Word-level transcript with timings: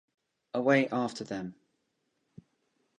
Away 0.55 0.87
after 0.87 1.23
them! 1.23 1.53